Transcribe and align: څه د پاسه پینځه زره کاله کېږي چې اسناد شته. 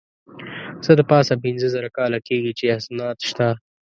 څه 0.83 0.91
د 0.99 1.01
پاسه 1.11 1.33
پینځه 1.43 1.67
زره 1.75 1.89
کاله 1.97 2.19
کېږي 2.27 2.51
چې 2.59 2.65
اسناد 2.77 3.17
شته. 3.29 3.47